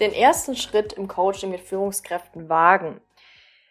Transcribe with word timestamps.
Den 0.00 0.12
ersten 0.12 0.56
Schritt 0.56 0.94
im 0.94 1.08
Coaching 1.08 1.50
mit 1.50 1.60
Führungskräften 1.60 2.48
wagen. 2.48 3.00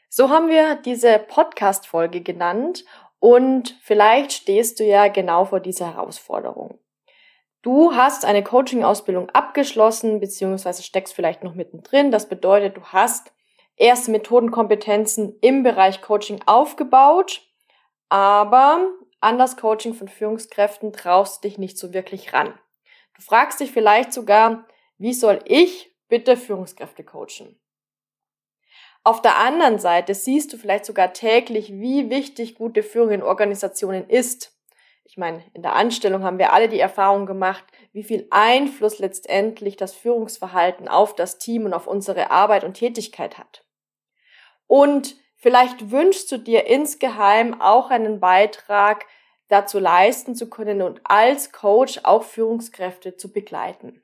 So 0.10 0.30
haben 0.30 0.50
wir 0.50 0.76
diese 0.76 1.20
Podcast-Folge 1.20 2.22
genannt 2.22 2.86
und 3.20 3.78
vielleicht 3.82 4.32
stehst 4.32 4.80
du 4.80 4.84
ja 4.84 5.08
genau 5.08 5.46
vor 5.46 5.60
dieser 5.60 5.94
Herausforderung. 5.94 6.80
Du 7.62 7.94
hast 7.94 8.24
eine 8.24 8.44
Coaching-Ausbildung 8.44 9.30
abgeschlossen, 9.32 10.22
beziehungsweise 10.22 10.82
steckst 10.82 11.14
vielleicht 11.14 11.44
noch 11.44 11.56
mittendrin. 11.56 12.10
Das 12.10 12.30
bedeutet, 12.30 12.78
du 12.78 12.84
hast 12.86 13.34
erste 13.76 14.12
Methodenkompetenzen 14.12 15.38
im 15.42 15.64
Bereich 15.64 16.02
Coaching 16.02 16.42
aufgebaut, 16.46 17.42
aber 18.08 18.88
an 19.20 19.38
das 19.38 19.58
Coaching 19.58 19.94
von 19.94 20.08
Führungskräften 20.08 20.94
traust 20.94 21.44
dich 21.44 21.58
nicht 21.58 21.78
so 21.78 21.94
wirklich 21.94 22.34
ran. 22.34 22.54
Du 23.16 23.22
fragst 23.22 23.60
dich 23.60 23.72
vielleicht 23.72 24.14
sogar, 24.14 24.66
wie 24.98 25.14
soll 25.14 25.40
ich 25.44 25.89
bitte 26.10 26.36
Führungskräfte 26.36 27.04
coachen. 27.04 27.58
Auf 29.04 29.22
der 29.22 29.38
anderen 29.38 29.80
Seite 29.80 30.14
siehst 30.14 30.52
du 30.52 30.58
vielleicht 30.58 30.86
sogar 30.86 31.14
täglich, 31.14 31.72
wie 31.72 32.10
wichtig 32.10 32.56
gute 32.56 32.84
Führung 32.84 33.12
in 33.12 33.24
Organisationen 33.24 34.10
ist. 34.10 34.56
Ich 35.06 35.18
meine, 35.18 35.44
in 35.54 35.64
der 35.64 35.74
Anstellung 35.74 36.24
haben 36.24 36.38
wir 36.38 36.54
alle 36.54 36.68
die 36.68 36.80
Erfahrung 36.80 37.26
gemacht, 37.26 37.64
wie 37.94 38.04
viel 38.04 38.28
Einfluss 38.30 39.00
letztendlich 39.00 39.78
das 39.78 39.94
Führungsverhalten 39.96 40.88
auf 40.88 41.16
das 41.16 41.40
Team 41.40 41.66
und 41.66 41.74
auf 41.74 41.88
unsere 41.88 42.30
Arbeit 42.30 42.64
und 42.64 42.74
Tätigkeit 42.74 43.38
hat. 43.38 43.66
Und 44.68 45.16
vielleicht 45.36 45.90
wünschst 45.90 46.32
du 46.32 46.38
dir 46.38 46.68
insgeheim 46.68 47.60
auch 47.60 47.90
einen 47.90 48.20
Beitrag 48.20 49.06
dazu 49.48 49.80
leisten 49.80 50.36
zu 50.36 50.50
können 50.50 50.82
und 50.84 51.02
als 51.06 51.52
Coach 51.52 52.02
auch 52.04 52.24
Führungskräfte 52.24 53.18
zu 53.18 53.32
begleiten. 53.32 54.04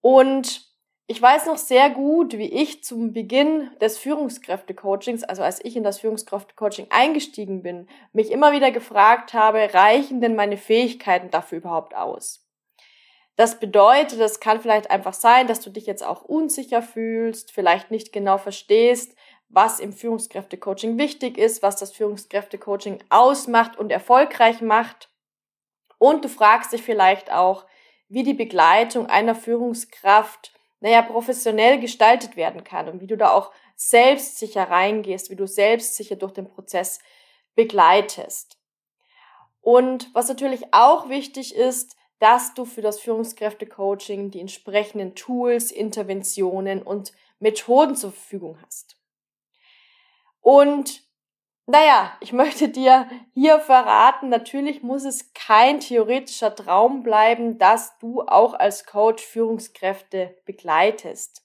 Und 0.00 0.70
ich 1.06 1.20
weiß 1.20 1.46
noch 1.46 1.58
sehr 1.58 1.90
gut, 1.90 2.38
wie 2.38 2.48
ich 2.48 2.84
zum 2.84 3.12
Beginn 3.12 3.68
des 3.80 3.98
Führungskräfte-Coachings, 3.98 5.24
also 5.24 5.42
als 5.42 5.64
ich 5.64 5.76
in 5.76 5.82
das 5.82 5.98
Führungskräfte-Coaching 5.98 6.86
eingestiegen 6.90 7.62
bin, 7.62 7.88
mich 8.12 8.30
immer 8.30 8.52
wieder 8.52 8.70
gefragt 8.70 9.34
habe, 9.34 9.74
reichen 9.74 10.20
denn 10.20 10.36
meine 10.36 10.56
Fähigkeiten 10.56 11.30
dafür 11.30 11.58
überhaupt 11.58 11.96
aus? 11.96 12.46
Das 13.34 13.58
bedeutet, 13.58 14.20
es 14.20 14.38
kann 14.38 14.60
vielleicht 14.60 14.90
einfach 14.90 15.14
sein, 15.14 15.46
dass 15.46 15.60
du 15.60 15.70
dich 15.70 15.86
jetzt 15.86 16.04
auch 16.04 16.22
unsicher 16.22 16.82
fühlst, 16.82 17.50
vielleicht 17.50 17.90
nicht 17.90 18.12
genau 18.12 18.38
verstehst, 18.38 19.16
was 19.48 19.80
im 19.80 19.92
Führungskräfte-Coaching 19.92 20.96
wichtig 20.96 21.38
ist, 21.38 21.62
was 21.62 21.76
das 21.76 21.90
Führungskräfte-Coaching 21.90 23.02
ausmacht 23.08 23.76
und 23.76 23.90
erfolgreich 23.90 24.60
macht. 24.60 25.10
Und 25.98 26.24
du 26.24 26.28
fragst 26.28 26.72
dich 26.72 26.82
vielleicht 26.82 27.32
auch, 27.32 27.66
wie 28.10 28.24
die 28.24 28.34
Begleitung 28.34 29.06
einer 29.06 29.34
Führungskraft, 29.34 30.52
naja, 30.80 31.00
professionell 31.00 31.78
gestaltet 31.80 32.36
werden 32.36 32.64
kann 32.64 32.88
und 32.88 33.00
wie 33.00 33.06
du 33.06 33.16
da 33.16 33.30
auch 33.30 33.52
selbstsicher 33.76 34.64
reingehst, 34.64 35.30
wie 35.30 35.36
du 35.36 35.46
selbstsicher 35.46 36.16
durch 36.16 36.32
den 36.32 36.48
Prozess 36.48 36.98
begleitest. 37.54 38.58
Und 39.62 40.12
was 40.12 40.28
natürlich 40.28 40.74
auch 40.74 41.08
wichtig 41.08 41.54
ist, 41.54 41.96
dass 42.18 42.52
du 42.54 42.64
für 42.64 42.82
das 42.82 43.00
Führungskräfte-Coaching 43.00 44.30
die 44.30 44.40
entsprechenden 44.40 45.14
Tools, 45.14 45.70
Interventionen 45.70 46.82
und 46.82 47.12
Methoden 47.38 47.94
zur 47.94 48.12
Verfügung 48.12 48.58
hast. 48.62 48.96
Und 50.40 51.04
naja, 51.70 52.16
ich 52.20 52.32
möchte 52.32 52.68
dir 52.68 53.08
hier 53.32 53.60
verraten, 53.60 54.28
natürlich 54.28 54.82
muss 54.82 55.04
es 55.04 55.32
kein 55.34 55.80
theoretischer 55.80 56.54
Traum 56.54 57.02
bleiben, 57.02 57.58
dass 57.58 57.98
du 57.98 58.22
auch 58.22 58.54
als 58.54 58.86
Coach 58.86 59.24
Führungskräfte 59.24 60.36
begleitest. 60.44 61.42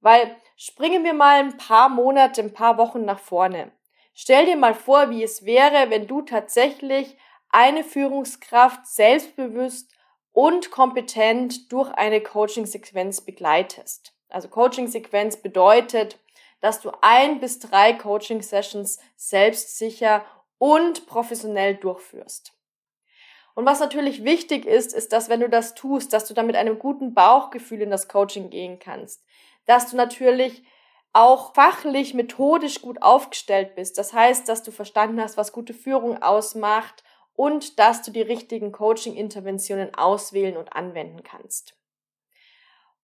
Weil 0.00 0.36
springen 0.56 1.04
wir 1.04 1.14
mal 1.14 1.40
ein 1.40 1.56
paar 1.56 1.88
Monate, 1.88 2.42
ein 2.42 2.52
paar 2.52 2.78
Wochen 2.78 3.04
nach 3.04 3.18
vorne. 3.18 3.72
Stell 4.14 4.46
dir 4.46 4.56
mal 4.56 4.74
vor, 4.74 5.10
wie 5.10 5.22
es 5.22 5.44
wäre, 5.44 5.90
wenn 5.90 6.06
du 6.06 6.22
tatsächlich 6.22 7.16
eine 7.50 7.84
Führungskraft 7.84 8.86
selbstbewusst 8.86 9.90
und 10.32 10.70
kompetent 10.70 11.72
durch 11.72 11.90
eine 11.92 12.20
Coaching-Sequenz 12.20 13.20
begleitest. 13.20 14.12
Also 14.28 14.48
Coaching-Sequenz 14.48 15.36
bedeutet, 15.38 16.18
dass 16.64 16.80
du 16.80 16.92
ein 17.02 17.40
bis 17.40 17.58
drei 17.58 17.92
Coaching-Sessions 17.92 18.98
selbstsicher 19.16 20.24
und 20.56 21.06
professionell 21.06 21.74
durchführst. 21.74 22.54
Und 23.54 23.66
was 23.66 23.80
natürlich 23.80 24.24
wichtig 24.24 24.64
ist, 24.64 24.94
ist, 24.94 25.12
dass 25.12 25.28
wenn 25.28 25.40
du 25.40 25.50
das 25.50 25.74
tust, 25.74 26.14
dass 26.14 26.24
du 26.26 26.32
dann 26.32 26.46
mit 26.46 26.56
einem 26.56 26.78
guten 26.78 27.12
Bauchgefühl 27.12 27.82
in 27.82 27.90
das 27.90 28.08
Coaching 28.08 28.48
gehen 28.48 28.78
kannst. 28.78 29.22
Dass 29.66 29.90
du 29.90 29.98
natürlich 29.98 30.64
auch 31.12 31.52
fachlich, 31.52 32.14
methodisch 32.14 32.80
gut 32.80 33.02
aufgestellt 33.02 33.74
bist. 33.74 33.98
Das 33.98 34.14
heißt, 34.14 34.48
dass 34.48 34.62
du 34.62 34.70
verstanden 34.70 35.20
hast, 35.20 35.36
was 35.36 35.52
gute 35.52 35.74
Führung 35.74 36.22
ausmacht 36.22 37.04
und 37.34 37.78
dass 37.78 38.00
du 38.00 38.10
die 38.10 38.22
richtigen 38.22 38.72
Coaching-Interventionen 38.72 39.94
auswählen 39.94 40.56
und 40.56 40.72
anwenden 40.72 41.22
kannst. 41.24 41.76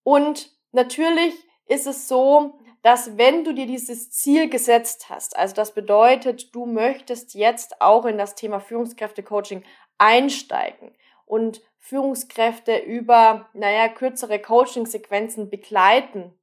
Und 0.01 0.49
natürlich 0.71 1.35
ist 1.67 1.85
es 1.85 2.07
so, 2.07 2.59
dass 2.81 3.17
wenn 3.17 3.43
du 3.43 3.53
dir 3.53 3.67
dieses 3.67 4.09
Ziel 4.09 4.49
gesetzt 4.49 5.09
hast, 5.09 5.37
also 5.37 5.53
das 5.53 5.73
bedeutet, 5.73 6.55
du 6.55 6.65
möchtest 6.65 7.35
jetzt 7.35 7.81
auch 7.81 8.05
in 8.05 8.17
das 8.17 8.35
Thema 8.35 8.59
Führungskräfte-Coaching 8.59 9.63
einsteigen 9.97 10.95
und 11.25 11.61
Führungskräfte 11.79 12.77
über, 12.77 13.49
naja, 13.53 13.89
kürzere 13.89 14.39
Coaching-Sequenzen 14.39 15.49
begleiten, 15.49 16.33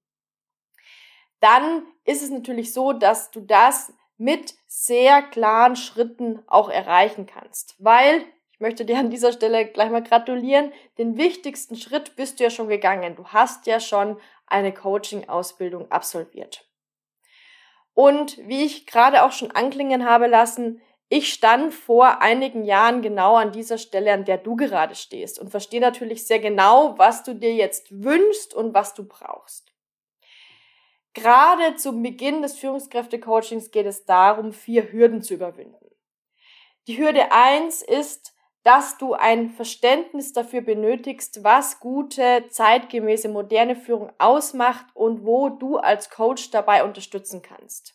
dann 1.41 1.85
ist 2.05 2.23
es 2.23 2.31
natürlich 2.31 2.73
so, 2.73 2.93
dass 2.93 3.31
du 3.31 3.41
das 3.41 3.93
mit 4.17 4.55
sehr 4.67 5.23
klaren 5.23 5.77
Schritten 5.77 6.43
auch 6.49 6.69
erreichen 6.69 7.27
kannst. 7.27 7.77
Weil, 7.79 8.25
ich 8.51 8.61
möchte 8.61 8.85
dir 8.85 8.99
an 8.99 9.11
dieser 9.11 9.33
Stelle 9.33 9.67
gleich 9.67 9.91
mal 9.91 10.03
gratulieren, 10.03 10.73
den 10.99 11.17
wichtigsten 11.17 11.77
Schritt 11.77 12.17
bist 12.17 12.41
du 12.41 12.45
ja 12.45 12.51
schon 12.51 12.69
gegangen. 12.69 13.15
Du 13.15 13.29
hast 13.29 13.67
ja 13.67 13.79
schon 13.79 14.19
eine 14.51 14.73
Coaching-Ausbildung 14.73 15.91
absolviert. 15.91 16.69
Und 17.95 18.39
wie 18.47 18.65
ich 18.65 18.87
gerade 18.87 19.25
auch 19.25 19.33
schon 19.33 19.51
anklingen 19.51 20.09
habe 20.09 20.27
lassen, 20.27 20.81
ich 21.09 21.33
stand 21.33 21.73
vor 21.73 22.21
einigen 22.21 22.65
Jahren 22.65 23.01
genau 23.01 23.37
an 23.37 23.51
dieser 23.51 23.79
Stelle, 23.79 24.13
an 24.13 24.25
der 24.25 24.37
du 24.37 24.57
gerade 24.57 24.95
stehst 24.95 25.39
und 25.39 25.51
verstehe 25.51 25.81
natürlich 25.81 26.27
sehr 26.27 26.39
genau, 26.39 26.99
was 26.99 27.23
du 27.23 27.35
dir 27.35 27.55
jetzt 27.55 27.89
wünschst 27.91 28.53
und 28.55 28.75
was 28.75 28.95
du 28.95 29.05
brauchst. 29.05 29.73
Gerade 31.15 31.77
zum 31.77 32.03
Beginn 32.03 32.43
des 32.43 32.59
Führungskräfte-Coachings 32.59 33.71
geht 33.71 33.87
es 33.87 34.05
darum, 34.05 34.53
vier 34.53 34.93
Hürden 34.93 35.23
zu 35.23 35.35
überwinden. 35.35 35.91
Die 36.87 36.99
Hürde 36.99 37.33
eins 37.33 37.83
ist, 37.83 38.35
dass 38.69 38.99
du 38.99 39.15
ein 39.15 39.49
Verständnis 39.49 40.35
dafür 40.35 40.61
benötigst, 40.61 41.43
was 41.43 41.81
gute, 41.81 42.45
zeitgemäße, 42.51 43.31
moderne 43.31 43.75
Führung 43.75 44.13
ausmacht 44.19 44.85
und 44.93 45.25
wo 45.25 45.49
du 45.49 45.79
als 45.79 46.11
Coach 46.11 46.51
dabei 46.51 46.85
unterstützen 46.85 47.41
kannst. 47.41 47.95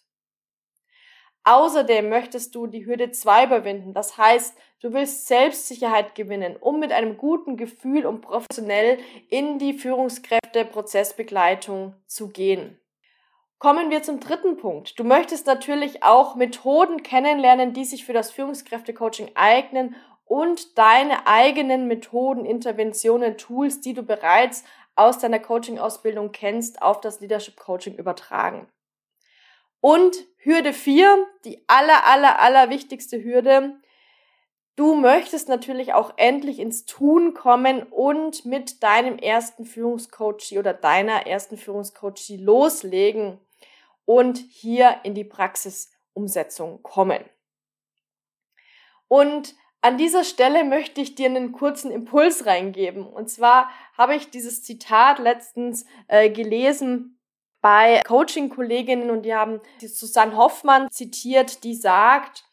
Außerdem 1.44 2.10
möchtest 2.10 2.56
du 2.56 2.66
die 2.66 2.88
Hürde 2.88 3.12
2 3.12 3.46
überwinden. 3.46 3.94
Das 3.94 4.18
heißt, 4.18 4.58
du 4.82 4.94
willst 4.94 5.28
Selbstsicherheit 5.28 6.16
gewinnen, 6.16 6.56
um 6.60 6.80
mit 6.80 6.92
einem 6.92 7.18
guten 7.18 7.56
Gefühl 7.56 8.08
und 8.08 8.22
professionell 8.22 8.98
in 9.30 9.60
die 9.60 9.74
Führungskräfte-Prozessbegleitung 9.74 11.94
zu 12.08 12.30
gehen. 12.30 12.80
Kommen 13.60 13.92
wir 13.92 14.02
zum 14.02 14.20
dritten 14.20 14.58
Punkt. 14.58 14.98
Du 14.98 15.04
möchtest 15.04 15.46
natürlich 15.46 16.02
auch 16.02 16.34
Methoden 16.36 17.04
kennenlernen, 17.04 17.74
die 17.74 17.86
sich 17.86 18.06
für 18.06 18.14
das 18.14 18.32
Führungskräfte-Coaching 18.32 19.34
eignen 19.36 19.96
und 20.26 20.78
deine 20.78 21.28
eigenen 21.28 21.88
Methoden, 21.88 22.46
Interventionen, 22.46 23.38
Tools, 23.38 23.82
die 23.82 23.94
du 23.94 24.04
bereits 24.04 24.64
aus 24.96 25.20
deiner 25.20 25.40
Coaching-Ausbildung 25.40 26.32
kennst, 26.32 26.82
auf 26.82 27.02
das 27.02 27.20
Leadership 27.20 27.58
Coaching 27.58 27.96
übertragen. 27.96 28.68
Und 29.80 30.16
Hürde 30.38 30.74
4, 30.74 31.28
die 31.46 31.64
aller, 31.68 32.06
aller, 32.06 32.40
aller 32.40 32.70
wichtigste 32.70 33.24
Hürde. 33.24 33.76
Du 34.76 34.96
möchtest 34.96 35.50
natürlich 35.50 35.94
auch 35.94 36.14
endlich 36.18 36.60
ins 36.60 36.86
Tun 36.86 37.34
kommen 37.34 37.84
und 37.84 38.46
mit 38.46 38.82
deinem 38.82 39.18
ersten 39.18 39.66
Führungscoachie 39.66 40.58
oder 40.58 40.74
deiner 40.74 41.28
ersten 41.28 41.58
Führungscoachie 41.58 42.38
loslegen 42.38 43.40
und 44.06 44.38
hier 44.38 45.02
in 45.04 45.14
die 45.14 45.26
Praxisumsetzung 45.26 46.82
kommen. 46.82 47.24
Und 49.08 49.56
an 49.84 49.98
dieser 49.98 50.24
Stelle 50.24 50.64
möchte 50.64 51.02
ich 51.02 51.14
dir 51.14 51.26
einen 51.26 51.52
kurzen 51.52 51.92
Impuls 51.92 52.46
reingeben. 52.46 53.06
Und 53.06 53.30
zwar 53.30 53.70
habe 53.98 54.16
ich 54.16 54.30
dieses 54.30 54.64
Zitat 54.64 55.20
letztens 55.20 55.86
äh, 56.08 56.30
gelesen 56.30 57.20
bei 57.60 58.02
Coaching-Kolleginnen 58.08 59.10
und 59.10 59.24
die 59.24 59.36
haben 59.36 59.60
die 59.82 59.88
Susanne 59.88 60.38
Hoffmann 60.38 60.90
zitiert, 60.90 61.66
die 61.66 61.76
sagt, 61.76 62.46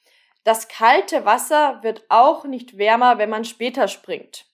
das 0.42 0.66
kalte 0.66 1.24
Wasser 1.24 1.78
wird 1.82 2.04
auch 2.08 2.44
nicht 2.44 2.78
wärmer, 2.78 3.18
wenn 3.18 3.30
man 3.30 3.44
später 3.44 3.86
springt. 3.86 4.46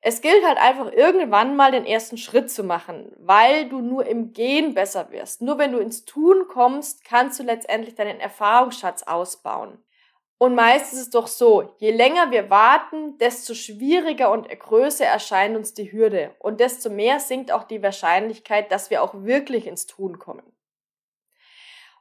Es 0.00 0.20
gilt 0.20 0.44
halt 0.46 0.58
einfach 0.58 0.92
irgendwann 0.92 1.56
mal 1.56 1.72
den 1.72 1.86
ersten 1.86 2.16
Schritt 2.16 2.48
zu 2.50 2.62
machen, 2.62 3.10
weil 3.18 3.68
du 3.68 3.80
nur 3.80 4.06
im 4.06 4.34
Gehen 4.34 4.74
besser 4.74 5.10
wirst. 5.10 5.42
Nur 5.42 5.58
wenn 5.58 5.72
du 5.72 5.78
ins 5.78 6.04
Tun 6.04 6.46
kommst, 6.46 7.04
kannst 7.04 7.40
du 7.40 7.42
letztendlich 7.42 7.96
deinen 7.96 8.20
Erfahrungsschatz 8.20 9.02
ausbauen. 9.02 9.82
Und 10.38 10.54
meist 10.54 10.92
ist 10.92 11.00
es 11.00 11.10
doch 11.10 11.28
so, 11.28 11.74
je 11.78 11.92
länger 11.92 12.30
wir 12.30 12.50
warten, 12.50 13.16
desto 13.18 13.54
schwieriger 13.54 14.30
und 14.30 14.48
größer 14.48 15.04
erscheint 15.04 15.56
uns 15.56 15.74
die 15.74 15.92
Hürde 15.92 16.34
und 16.38 16.60
desto 16.60 16.90
mehr 16.90 17.20
sinkt 17.20 17.52
auch 17.52 17.64
die 17.64 17.82
Wahrscheinlichkeit, 17.82 18.72
dass 18.72 18.90
wir 18.90 19.02
auch 19.02 19.14
wirklich 19.14 19.66
ins 19.66 19.86
Tun 19.86 20.18
kommen. 20.18 20.54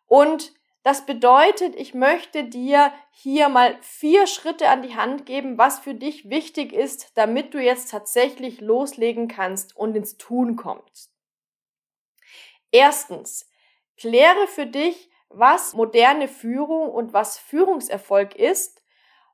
Und 0.08 0.54
das 0.84 1.06
bedeutet, 1.06 1.76
ich 1.76 1.94
möchte 1.94 2.44
dir 2.44 2.92
hier 3.12 3.48
mal 3.48 3.78
vier 3.82 4.28
Schritte 4.28 4.68
an 4.68 4.82
die 4.82 4.96
Hand 4.96 5.26
geben, 5.26 5.58
was 5.58 5.80
für 5.80 5.94
dich 5.94 6.30
wichtig 6.30 6.74
ist, 6.74 7.18
damit 7.18 7.54
du 7.54 7.60
jetzt 7.60 7.90
tatsächlich 7.90 8.60
loslegen 8.60 9.30
kannst 9.30 9.78
und 9.78 9.96
ins 9.96 10.18
Tun 10.18 10.58
kommst. 10.58 11.14
Erstens, 12.72 13.50
kläre 13.96 14.48
für 14.48 14.66
dich, 14.66 15.10
was 15.34 15.74
moderne 15.74 16.28
Führung 16.28 16.90
und 16.90 17.14
was 17.14 17.38
Führungserfolg 17.38 18.36
ist 18.36 18.82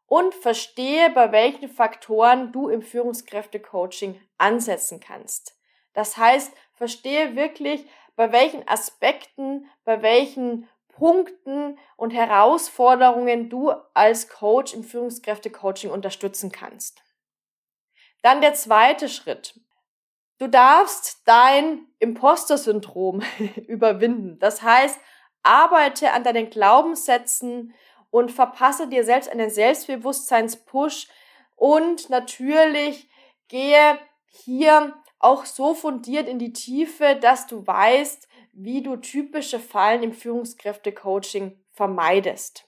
und 0.06 0.34
verstehe, 0.34 1.10
bei 1.12 1.32
welchen 1.32 1.70
Faktoren 1.70 2.52
du 2.52 2.70
im 2.70 2.82
Führungskräftecoaching 2.82 4.20
ansetzen 4.38 5.00
kannst. 5.00 5.56
Das 5.94 6.18
heißt, 6.18 6.52
verstehe 6.74 7.36
wirklich, 7.36 7.86
bei 8.16 8.32
welchen 8.32 8.68
Aspekten, 8.68 9.70
bei 9.86 10.02
welchen 10.02 10.68
Punkten 10.90 11.78
und 11.96 12.12
Herausforderungen 12.12 13.50
du 13.50 13.72
als 13.94 14.28
Coach 14.28 14.74
im 14.74 14.84
Führungskräftecoaching 14.84 15.90
unterstützen 15.90 16.52
kannst. 16.52 17.02
Dann 18.22 18.42
der 18.42 18.54
zweite 18.54 19.08
Schritt. 19.08 19.58
Du 20.40 20.48
darfst 20.48 21.22
dein 21.26 21.88
Imposter-Syndrom 22.00 23.22
überwinden. 23.68 24.40
Das 24.40 24.62
heißt, 24.62 25.00
arbeite 25.44 26.12
an 26.12 26.24
deinen 26.24 26.50
Glaubenssätzen 26.50 27.74
und 28.12 28.32
verpasse 28.32 28.88
dir 28.88 29.04
selbst 29.04 29.30
einen 29.30 29.50
Selbstbewusstseinspush 29.50 31.08
und 31.56 32.10
natürlich 32.10 33.10
gehe 33.48 34.00
hier 34.26 34.96
auch 35.20 35.46
so 35.46 35.74
fundiert 35.74 36.28
in 36.28 36.40
die 36.40 36.54
Tiefe, 36.54 37.18
dass 37.20 37.48
du 37.48 37.66
weißt, 37.66 38.28
wie 38.54 38.82
du 38.82 38.96
typische 38.96 39.60
Fallen 39.60 40.04
im 40.04 40.14
Führungskräfte-Coaching 40.14 41.60
vermeidest. 41.72 42.66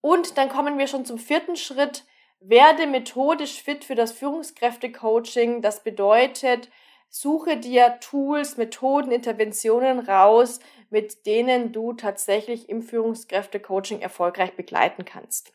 Und 0.00 0.36
dann 0.36 0.48
kommen 0.48 0.78
wir 0.78 0.86
schon 0.86 1.04
zum 1.04 1.18
vierten 1.18 1.56
Schritt. 1.56 2.04
Werde 2.40 2.86
methodisch 2.86 3.62
fit 3.62 3.84
für 3.84 3.94
das 3.94 4.12
Führungskräfte-Coaching. 4.12 5.62
Das 5.62 5.82
bedeutet, 5.82 6.70
suche 7.08 7.56
dir 7.56 7.98
Tools, 8.00 8.56
Methoden, 8.56 9.10
Interventionen 9.10 10.00
raus, 10.00 10.60
mit 10.90 11.26
denen 11.26 11.72
du 11.72 11.92
tatsächlich 11.92 12.68
im 12.68 12.82
Führungskräfte-Coaching 12.82 14.00
erfolgreich 14.00 14.54
begleiten 14.54 15.04
kannst. 15.04 15.52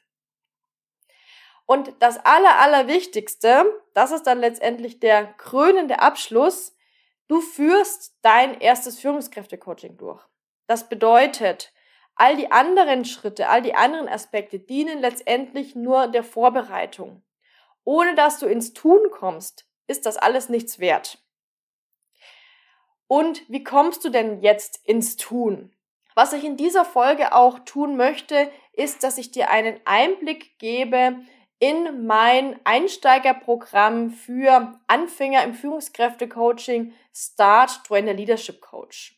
Und 1.65 1.93
das 1.99 2.17
Aller, 2.25 2.59
Allerwichtigste, 2.59 3.65
das 3.93 4.11
ist 4.11 4.23
dann 4.23 4.39
letztendlich 4.39 4.99
der 4.99 5.25
krönende 5.25 5.99
Abschluss, 5.99 6.73
Du 7.27 7.39
führst 7.39 8.15
dein 8.21 8.59
erstes 8.59 8.99
Führungskräftecoaching 8.99 9.97
durch. 9.97 10.21
Das 10.67 10.89
bedeutet, 10.89 11.71
all 12.15 12.35
die 12.35 12.51
anderen 12.51 13.05
Schritte, 13.05 13.47
all 13.49 13.61
die 13.61 13.75
anderen 13.75 14.09
Aspekte 14.09 14.59
dienen 14.59 14.99
letztendlich 14.99 15.73
nur 15.73 16.07
der 16.07 16.23
Vorbereitung. 16.23 17.23
Ohne 17.85 18.15
dass 18.15 18.39
du 18.39 18.45
ins 18.45 18.73
Tun 18.73 19.09
kommst, 19.09 19.67
ist 19.87 20.05
das 20.05 20.17
alles 20.17 20.49
nichts 20.49 20.79
wert. 20.79 21.22
Und 23.13 23.47
wie 23.47 23.63
kommst 23.63 24.03
du 24.05 24.09
denn 24.09 24.41
jetzt 24.41 24.79
ins 24.87 25.17
Tun? 25.17 25.71
Was 26.15 26.33
ich 26.33 26.43
in 26.43 26.57
dieser 26.57 26.83
Folge 26.83 27.35
auch 27.35 27.59
tun 27.59 27.95
möchte, 27.95 28.51
ist, 28.71 29.03
dass 29.03 29.19
ich 29.19 29.29
dir 29.29 29.51
einen 29.51 29.79
Einblick 29.85 30.57
gebe 30.57 31.17
in 31.59 32.07
mein 32.07 32.59
Einsteigerprogramm 32.63 34.09
für 34.09 34.79
Anfänger 34.87 35.43
im 35.43 35.53
Führungskräftecoaching 35.53 36.95
Start 37.13 37.81
a 37.91 37.97
Leadership 37.99 38.61
Coach. 38.61 39.15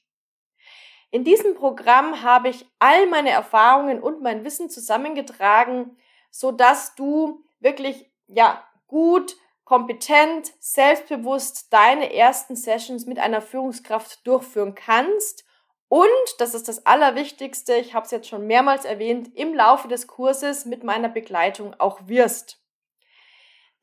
In 1.09 1.23
diesem 1.23 1.55
Programm 1.55 2.21
habe 2.21 2.49
ich 2.49 2.65
all 2.79 3.07
meine 3.07 3.29
Erfahrungen 3.29 4.03
und 4.03 4.21
mein 4.21 4.43
Wissen 4.43 4.69
zusammengetragen, 4.69 5.95
so 6.31 6.51
dass 6.51 6.95
du 6.95 7.45
wirklich, 7.61 8.11
ja, 8.27 8.61
gut, 8.87 9.37
kompetent, 9.65 10.53
selbstbewusst 10.59 11.73
deine 11.73 12.13
ersten 12.13 12.55
Sessions 12.55 13.05
mit 13.05 13.19
einer 13.19 13.41
Führungskraft 13.41 14.25
durchführen 14.25 14.75
kannst 14.75 15.43
und, 15.87 16.07
das 16.39 16.55
ist 16.55 16.67
das 16.67 16.85
Allerwichtigste, 16.85 17.75
ich 17.75 17.93
habe 17.93 18.05
es 18.05 18.11
jetzt 18.11 18.27
schon 18.27 18.47
mehrmals 18.47 18.85
erwähnt, 18.85 19.35
im 19.35 19.53
Laufe 19.53 19.87
des 19.87 20.07
Kurses 20.07 20.65
mit 20.65 20.83
meiner 20.83 21.09
Begleitung 21.09 21.73
auch 21.79 22.07
wirst. 22.07 22.61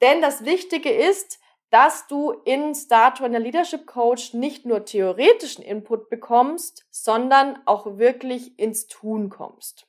Denn 0.01 0.21
das 0.21 0.45
Wichtige 0.45 0.91
ist, 0.91 1.39
dass 1.71 2.07
du 2.09 2.33
in 2.45 2.75
to 2.75 2.95
a 2.95 3.27
Leadership 3.29 3.87
Coach 3.87 4.35
nicht 4.35 4.67
nur 4.67 4.85
theoretischen 4.85 5.65
Input 5.65 6.11
bekommst, 6.11 6.85
sondern 6.91 7.59
auch 7.67 7.99
wirklich 7.99 8.59
ins 8.59 8.89
Tun 8.89 9.31
kommst. 9.31 9.87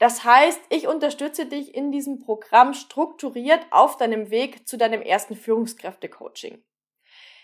Das 0.00 0.24
heißt, 0.24 0.62
ich 0.70 0.88
unterstütze 0.88 1.44
dich 1.44 1.74
in 1.74 1.92
diesem 1.92 2.20
Programm 2.20 2.72
strukturiert 2.72 3.60
auf 3.70 3.98
deinem 3.98 4.30
Weg 4.30 4.66
zu 4.66 4.78
deinem 4.78 5.02
ersten 5.02 5.36
Führungskräfte-Coaching. 5.36 6.64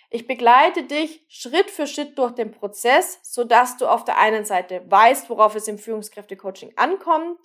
Ich 0.08 0.26
begleite 0.26 0.84
dich 0.84 1.22
Schritt 1.28 1.70
für 1.70 1.86
Schritt 1.86 2.16
durch 2.16 2.32
den 2.32 2.52
Prozess, 2.52 3.20
so 3.22 3.44
dass 3.44 3.76
du 3.76 3.86
auf 3.86 4.04
der 4.04 4.16
einen 4.16 4.46
Seite 4.46 4.82
weißt, 4.90 5.28
worauf 5.28 5.54
es 5.54 5.68
im 5.68 5.78
Führungskräftecoaching 5.78 6.72
ankommt, 6.76 7.38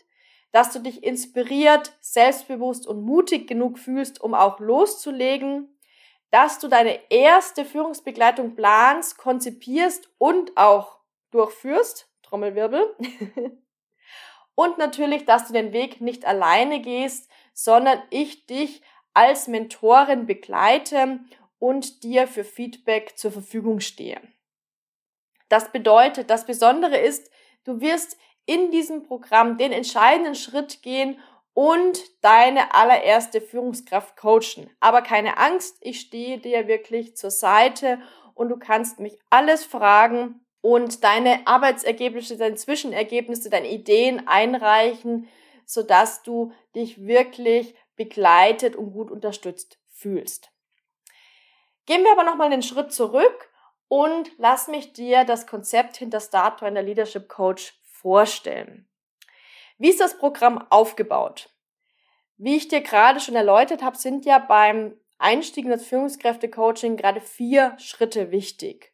dass 0.53 0.72
du 0.72 0.80
dich 0.80 1.03
inspiriert, 1.03 1.91
selbstbewusst 2.00 2.88
und 2.88 3.03
mutig 3.03 3.50
genug 3.50 3.80
fühlst, 3.80 4.22
um 4.22 4.34
auch 4.34 4.62
loszulegen, 4.62 5.77
dass 6.30 6.60
du 6.60 6.70
deine 6.70 7.12
erste 7.12 7.65
Führungsbegleitung 7.65 8.56
planst, 8.56 9.18
konzipierst 9.18 10.10
und 10.18 10.56
auch 10.56 11.00
durchführst, 11.32 12.10
Trommelwirbel. 12.24 12.96
und 14.62 14.77
natürlich, 14.77 15.25
dass 15.25 15.48
du 15.48 15.53
den 15.53 15.74
Weg 15.74 16.01
nicht 16.01 16.24
alleine 16.24 16.82
gehst, 16.82 17.32
sondern 17.51 18.00
ich 18.12 18.46
dich 18.46 18.84
als 19.12 19.48
Mentorin 19.48 20.27
begleite 20.27 21.20
und 21.58 22.03
dir 22.03 22.27
für 22.27 22.44
Feedback 22.44 23.18
zur 23.18 23.32
Verfügung 23.32 23.80
stehe. 23.80 24.22
Das 25.50 25.72
bedeutet, 25.72 26.30
das 26.30 26.46
Besondere 26.46 26.98
ist, 26.98 27.32
du 27.63 27.82
wirst 27.82 28.18
in 28.46 28.70
diesem 28.70 29.01
Programm 29.01 29.58
den 29.58 29.72
entscheidenden 29.72 30.36
Schritt 30.36 30.84
gehen 30.84 31.18
und 31.53 32.00
deine 32.24 32.75
allererste 32.75 33.41
Führungskraft 33.41 34.15
coachen. 34.15 34.70
Aber 34.80 35.01
keine 35.01 35.39
Angst, 35.39 35.77
ich 35.82 36.00
stehe 36.00 36.38
dir 36.38 36.68
wirklich 36.68 37.18
zur 37.18 37.32
Seite 37.32 38.00
und 38.36 38.50
du 38.50 38.58
kannst 38.58 39.00
mich 39.00 39.18
alles 39.32 39.65
fragen 39.65 40.46
und 40.62 41.03
deine 41.03 41.46
Arbeitsergebnisse, 41.48 42.38
deine 42.38 42.56
Zwischenergebnisse, 42.56 43.50
deine 43.50 43.72
Ideen 43.72 44.27
einreichen, 44.27 45.27
sodass 45.65 46.24
du 46.24 46.53
dich 46.75 47.06
wirklich 47.06 47.75
begleitet 47.96 48.75
und 48.75 48.94
gut 48.94 49.12
unterstützt 49.12 49.80
fühlst. 49.89 50.51
Gehen 51.86 52.03
wir 52.03 52.12
aber 52.12 52.24
nochmal 52.24 52.51
einen 52.51 52.63
Schritt 52.63 52.94
zurück 52.94 53.50
und 53.88 54.32
lass 54.38 54.68
mich 54.68 54.94
dir 54.94 55.25
das 55.25 55.48
Konzept 55.48 55.98
hinter 55.98 56.20
Start 56.20 56.62
in 56.62 56.75
der 56.75 56.84
Leadership 56.84 57.27
Coach 57.27 57.74
vorstellen. 57.84 58.88
Wie 59.77 59.89
ist 59.89 60.00
das 60.00 60.18
Programm 60.18 60.65
aufgebaut? 60.70 61.50
Wie 62.38 62.56
ich 62.56 62.68
dir 62.68 62.82
gerade 62.82 63.20
schon 63.20 63.36
erläutert 63.36 63.84
habe, 63.84 63.98
sind 63.98 64.25
ja 64.25 64.39
beim 64.39 64.96
Einstieg 65.18 65.65
in 65.65 65.72
das 65.72 65.86
Führungskräfte-Coaching 65.86 66.98
gerade 66.98 67.22
vier 67.22 67.75
Schritte 67.77 68.32
wichtig. 68.32 68.94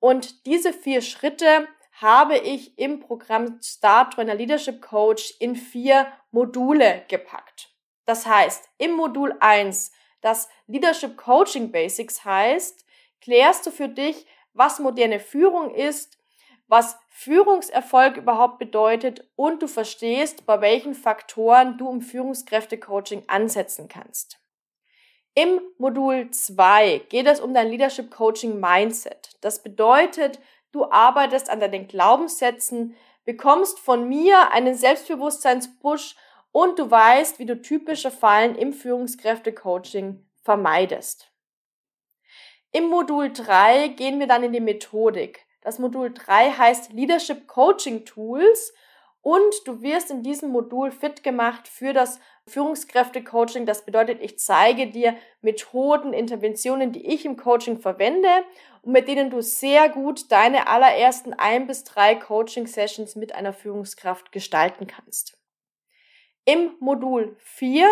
Und 0.00 0.46
diese 0.46 0.72
vier 0.72 1.00
Schritte 1.00 1.68
habe 2.00 2.36
ich 2.36 2.78
im 2.78 3.00
Programm 3.00 3.58
Start 3.62 4.14
Trainer 4.14 4.34
Leadership 4.34 4.82
Coach 4.82 5.34
in 5.40 5.56
vier 5.56 6.06
Module 6.30 7.04
gepackt. 7.08 7.70
Das 8.04 8.26
heißt, 8.26 8.68
im 8.78 8.92
Modul 8.92 9.34
1, 9.40 9.92
das 10.20 10.48
Leadership 10.66 11.16
Coaching 11.16 11.72
Basics 11.72 12.24
heißt, 12.24 12.84
klärst 13.20 13.66
du 13.66 13.70
für 13.70 13.88
dich, 13.88 14.26
was 14.52 14.78
moderne 14.78 15.20
Führung 15.20 15.74
ist, 15.74 16.18
was 16.68 16.98
Führungserfolg 17.08 18.16
überhaupt 18.16 18.58
bedeutet 18.58 19.26
und 19.36 19.62
du 19.62 19.66
verstehst, 19.66 20.44
bei 20.46 20.60
welchen 20.60 20.94
Faktoren 20.94 21.78
du 21.78 21.90
im 21.90 22.00
Führungskräftecoaching 22.00 23.24
ansetzen 23.28 23.88
kannst. 23.88 24.38
Im 25.38 25.60
Modul 25.76 26.30
2 26.30 27.02
geht 27.10 27.26
es 27.26 27.40
um 27.40 27.52
dein 27.52 27.68
Leadership 27.68 28.10
Coaching 28.10 28.58
Mindset. 28.58 29.36
Das 29.42 29.62
bedeutet, 29.62 30.40
du 30.72 30.90
arbeitest 30.90 31.50
an 31.50 31.60
deinen 31.60 31.88
Glaubenssätzen, 31.88 32.96
bekommst 33.26 33.78
von 33.78 34.08
mir 34.08 34.50
einen 34.52 34.74
Selbstbewusstseinspush 34.74 36.16
und 36.52 36.78
du 36.78 36.90
weißt, 36.90 37.38
wie 37.38 37.44
du 37.44 37.60
typische 37.60 38.10
Fallen 38.10 38.54
im 38.54 38.72
Führungskräftecoaching 38.72 40.26
vermeidest. 40.42 41.30
Im 42.72 42.86
Modul 42.86 43.30
3 43.30 43.88
gehen 43.88 44.18
wir 44.18 44.28
dann 44.28 44.42
in 44.42 44.54
die 44.54 44.60
Methodik. 44.60 45.44
Das 45.60 45.78
Modul 45.78 46.14
3 46.14 46.52
heißt 46.52 46.94
Leadership 46.94 47.46
Coaching 47.46 48.06
Tools 48.06 48.72
und 49.26 49.66
du 49.66 49.82
wirst 49.82 50.12
in 50.12 50.22
diesem 50.22 50.50
Modul 50.50 50.92
fit 50.92 51.24
gemacht 51.24 51.66
für 51.66 51.92
das 51.92 52.20
Führungskräfte-Coaching. 52.46 53.66
Das 53.66 53.84
bedeutet, 53.84 54.22
ich 54.22 54.38
zeige 54.38 54.86
dir 54.86 55.16
Methoden, 55.40 56.12
Interventionen, 56.12 56.92
die 56.92 57.04
ich 57.04 57.24
im 57.24 57.36
Coaching 57.36 57.80
verwende 57.80 58.28
und 58.82 58.92
mit 58.92 59.08
denen 59.08 59.30
du 59.30 59.40
sehr 59.42 59.88
gut 59.88 60.30
deine 60.30 60.68
allerersten 60.68 61.34
ein 61.34 61.66
bis 61.66 61.82
drei 61.82 62.14
Coaching-Sessions 62.14 63.16
mit 63.16 63.34
einer 63.34 63.52
Führungskraft 63.52 64.30
gestalten 64.30 64.86
kannst. 64.86 65.36
Im 66.44 66.76
Modul 66.78 67.34
4 67.40 67.84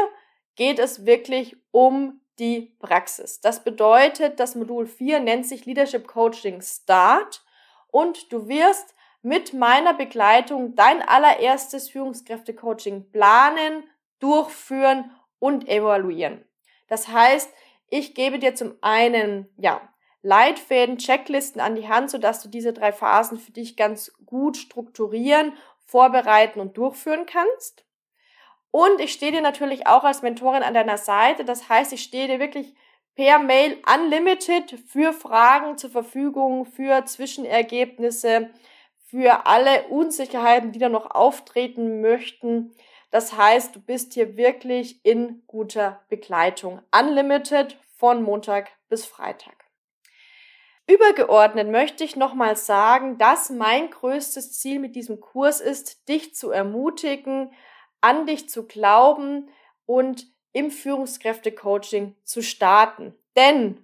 geht 0.54 0.78
es 0.78 1.04
wirklich 1.04 1.56
um 1.72 2.20
die 2.38 2.76
Praxis. 2.78 3.40
Das 3.40 3.64
bedeutet, 3.64 4.38
das 4.38 4.54
Modul 4.54 4.86
4 4.86 5.18
nennt 5.18 5.46
sich 5.46 5.66
Leadership 5.66 6.06
Coaching 6.06 6.62
Start 6.62 7.42
und 7.88 8.32
du 8.32 8.46
wirst 8.46 8.94
mit 9.24 9.54
meiner 9.54 9.94
Begleitung 9.94 10.74
dein 10.74 11.00
allererstes 11.00 11.88
Führungskräfte-Coaching 11.88 13.10
planen, 13.10 13.84
durchführen 14.18 15.10
und 15.38 15.66
evaluieren. 15.66 16.44
Das 16.88 17.08
heißt, 17.08 17.50
ich 17.88 18.14
gebe 18.14 18.38
dir 18.38 18.54
zum 18.54 18.74
einen, 18.82 19.48
ja, 19.56 19.80
Leitfäden, 20.20 20.98
Checklisten 20.98 21.60
an 21.60 21.74
die 21.74 21.88
Hand, 21.88 22.10
sodass 22.10 22.42
du 22.42 22.48
diese 22.50 22.74
drei 22.74 22.92
Phasen 22.92 23.38
für 23.38 23.52
dich 23.52 23.76
ganz 23.76 24.12
gut 24.26 24.58
strukturieren, 24.58 25.54
vorbereiten 25.86 26.60
und 26.60 26.76
durchführen 26.76 27.24
kannst. 27.26 27.84
Und 28.70 29.00
ich 29.00 29.12
stehe 29.12 29.32
dir 29.32 29.42
natürlich 29.42 29.86
auch 29.86 30.04
als 30.04 30.20
Mentorin 30.22 30.62
an 30.62 30.74
deiner 30.74 30.98
Seite. 30.98 31.44
Das 31.44 31.68
heißt, 31.68 31.92
ich 31.94 32.02
stehe 32.02 32.26
dir 32.26 32.40
wirklich 32.40 32.74
per 33.14 33.38
Mail 33.38 33.78
unlimited 33.86 34.78
für 34.86 35.12
Fragen 35.12 35.78
zur 35.78 35.90
Verfügung, 35.90 36.66
für 36.66 37.04
Zwischenergebnisse, 37.04 38.50
für 39.04 39.46
alle 39.46 39.88
Unsicherheiten, 39.88 40.72
die 40.72 40.78
da 40.78 40.88
noch 40.88 41.10
auftreten 41.10 42.00
möchten. 42.00 42.74
Das 43.10 43.36
heißt, 43.36 43.76
du 43.76 43.80
bist 43.80 44.14
hier 44.14 44.36
wirklich 44.36 45.04
in 45.04 45.42
guter 45.46 46.04
Begleitung. 46.08 46.80
Unlimited 46.90 47.78
von 47.96 48.22
Montag 48.22 48.70
bis 48.88 49.06
Freitag. 49.06 49.64
Übergeordnet 50.86 51.70
möchte 51.70 52.04
ich 52.04 52.16
nochmal 52.16 52.56
sagen, 52.56 53.16
dass 53.16 53.50
mein 53.50 53.90
größtes 53.90 54.52
Ziel 54.58 54.78
mit 54.78 54.96
diesem 54.96 55.20
Kurs 55.20 55.60
ist, 55.60 56.08
dich 56.08 56.34
zu 56.34 56.50
ermutigen, 56.50 57.52
an 58.00 58.26
dich 58.26 58.50
zu 58.50 58.66
glauben 58.66 59.48
und 59.86 60.26
im 60.52 60.70
Führungskräfte-Coaching 60.70 62.16
zu 62.22 62.42
starten. 62.42 63.14
Denn 63.36 63.83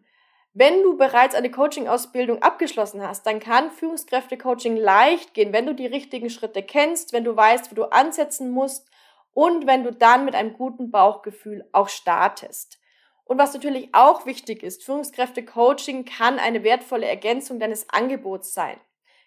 wenn 0.61 0.83
du 0.83 0.99
bereits 0.99 1.35
eine 1.35 1.51
Coaching-Ausbildung 1.51 2.43
abgeschlossen 2.43 3.01
hast, 3.01 3.25
dann 3.25 3.41
kann 3.41 3.71
Führungskräfte-Coaching 3.71 4.77
leicht 4.77 5.33
gehen, 5.33 5.55
wenn 5.55 5.65
du 5.65 5.75
die 5.75 5.87
richtigen 5.87 6.29
Schritte 6.29 6.63
kennst, 6.63 7.15
wenn 7.15 7.25
du 7.25 7.35
weißt, 7.35 7.71
wo 7.71 7.75
du 7.75 7.85
ansetzen 7.85 8.51
musst 8.51 8.87
und 9.33 9.67
wenn 9.67 9.85
du 9.85 9.91
dann 9.91 10.27
mit 10.27 10.35
einem 10.35 10.53
guten 10.53 10.91
Bauchgefühl 10.91 11.67
auch 11.73 11.89
startest. 11.89 12.79
Und 13.25 13.39
was 13.39 13.55
natürlich 13.55 13.89
auch 13.95 14.27
wichtig 14.27 14.63
ist, 14.63 14.85
Führungskräfte-Coaching 14.85 16.05
kann 16.05 16.39
eine 16.39 16.63
wertvolle 16.63 17.07
Ergänzung 17.07 17.59
deines 17.59 17.89
Angebots 17.89 18.53
sein. 18.53 18.79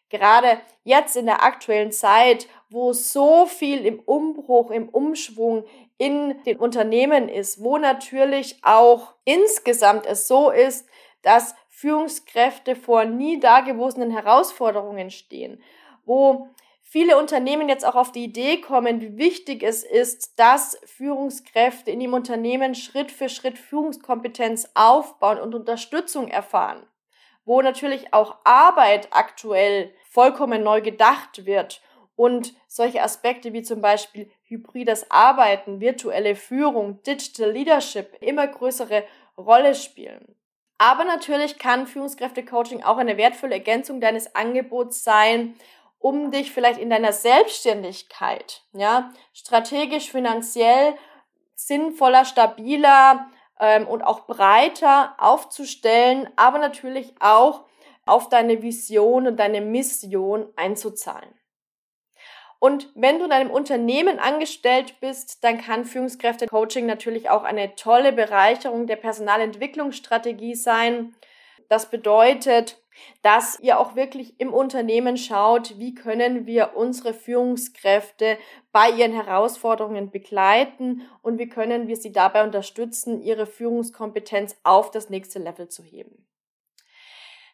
Gerade 0.10 0.60
jetzt 0.84 1.16
in 1.16 1.25
der 1.25 1.42
aktuellen 1.42 1.92
Zeit, 1.92 2.48
wo 2.70 2.94
so 2.94 3.48
viel 3.48 3.88
im 3.88 3.98
Umbruch, 4.02 4.70
im 4.70 4.88
Umschwung 4.88 5.66
in 5.98 6.44
den 6.44 6.58
Unternehmen 6.58 7.28
ist, 7.28 7.63
wo 7.63 7.80
natürlich 7.80 8.60
auch 8.62 9.16
insgesamt 9.25 10.06
es 10.06 10.28
so 10.28 10.52
ist, 10.52 10.88
dass 11.24 11.56
Führungskräfte 11.70 12.75
vor 12.75 13.06
nie 13.06 13.39
dagewesenen 13.39 14.12
Herausforderungen 14.12 15.10
stehen, 15.10 15.62
wo 16.06 16.50
viele 16.82 17.18
Unternehmen 17.18 17.70
jetzt 17.70 17.86
auch 17.86 17.96
auf 17.96 18.12
die 18.12 18.25
Idee 18.25 18.62
kommen, 18.62 19.01
wie 19.01 19.18
wichtig 19.18 19.63
es 19.63 19.84
ist, 19.84 20.38
dass 20.38 20.80
Führungskräfte 20.86 21.89
in 21.89 22.00
dem 22.00 22.13
Unternehmen 22.13 22.75
Schritt 22.75 23.12
für 23.12 23.30
Schritt 23.30 23.58
Führungskompetenz 23.58 24.70
aufbauen 24.75 25.39
und 25.39 25.56
Unterstützung 25.56 26.27
erfahren, 26.27 26.86
wo 27.46 27.62
natürlich 27.62 28.13
auch 28.13 28.38
Arbeit 28.44 29.08
aktuell 29.12 29.92
vollkommen 30.10 30.62
neu 30.62 30.82
gedacht 30.82 31.48
wird 31.48 31.82
und 32.15 32.53
solche 32.68 33.01
Aspekte 33.01 33.53
wie 33.53 33.63
zum 33.63 33.82
Beispiel 33.82 34.30
hybrides 34.44 35.10
Arbeiten, 35.10 35.80
virtuelle 35.80 36.36
Führung, 36.36 37.01
Digital 37.03 37.51
Leadership 37.51 38.15
immer 38.22 38.46
größere 38.46 39.03
Rolle 39.38 39.74
spielen. 39.74 40.36
Aber 40.77 41.06
natürlich 41.06 41.60
kann 41.60 41.88
Führungskräfte-Coaching 41.88 42.84
auch 42.84 42.98
eine 42.98 43.18
wertvolle 43.18 43.53
Ergänzung 43.53 44.01
deines 44.01 44.36
Angebots 44.36 45.03
sein, 45.03 45.56
um 46.00 46.32
dich 46.32 46.51
vielleicht 46.51 46.80
in 46.80 46.89
deiner 46.89 47.13
Selbstständigkeit, 47.13 48.63
ja, 48.74 49.13
strategisch, 49.34 50.12
finanziell 50.12 50.96
sinnvoller, 51.56 52.25
stabiler 52.25 53.27
ähm, 53.60 53.88
und 53.88 54.01
auch 54.01 54.25
breiter 54.27 55.15
aufzustellen, 55.18 56.30
aber 56.36 56.60
natürlich 56.60 57.13
auch 57.22 57.63
auf 58.06 58.27
deine 58.27 58.62
Vision 58.62 59.27
und 59.27 59.38
deine 59.38 59.62
Mission 59.62 60.51
einzuzahlen. 60.58 61.34
Und 62.63 62.88
wenn 62.96 63.20
du 63.20 63.25
in 63.25 63.34
einem 63.34 63.51
Unternehmen 63.51 64.20
angestellt 64.20 65.01
bist, 65.01 65.43
dann 65.43 65.60
kann 65.60 65.84
Führungskräfte-Coaching 65.84 66.86
natürlich 66.86 67.29
auch 67.29 67.43
eine 67.43 67.75
tolle 67.75 68.13
Bereicherung 68.13 68.88
der 68.88 68.96
Personalentwicklungsstrategie 68.96 70.55
sein. 70.55 71.13
Das 71.67 71.89
bedeutet, 71.89 72.82
dass 73.22 73.60
ihr 73.60 73.82
auch 73.82 73.98
wirklich 73.98 74.39
im 74.39 74.53
Unternehmen 74.53 75.17
schaut, 75.17 75.77
wie 75.77 75.93
können 75.93 76.46
wir 76.46 76.77
unsere 76.77 77.13
Führungskräfte 77.13 78.38
bei 78.72 78.91
ihren 78.91 79.12
Herausforderungen 79.12 80.10
begleiten 80.10 81.01
und 81.22 81.39
wie 81.39 81.50
können 81.50 81.89
wir 81.89 81.98
sie 81.98 82.13
dabei 82.13 82.46
unterstützen, 82.46 83.22
ihre 83.22 83.46
Führungskompetenz 83.46 84.55
auf 84.63 84.89
das 84.89 85.10
nächste 85.10 85.39
Level 85.39 85.67
zu 85.67 85.84
heben. 85.84 86.25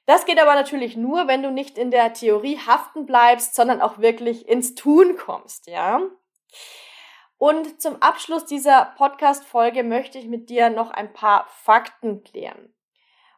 Das 0.09 0.25
geht 0.25 0.41
aber 0.41 0.55
natürlich 0.55 0.97
nur, 0.97 1.27
wenn 1.27 1.43
du 1.43 1.51
nicht 1.51 1.77
in 1.77 1.91
der 1.91 2.13
Theorie 2.13 2.57
haften 2.57 3.05
bleibst, 3.05 3.53
sondern 3.53 3.79
auch 3.79 3.99
wirklich 3.99 4.49
ins 4.49 4.73
Tun 4.73 5.17
kommst, 5.17 5.67
ja? 5.67 6.01
Und 7.37 7.79
zum 7.79 8.01
Abschluss 8.01 8.45
dieser 8.45 8.85
Podcast-Folge 8.97 9.83
möchte 9.83 10.17
ich 10.17 10.25
mit 10.25 10.49
dir 10.49 10.71
noch 10.71 10.89
ein 10.89 11.13
paar 11.13 11.45
Fakten 11.49 12.23
klären. 12.23 12.73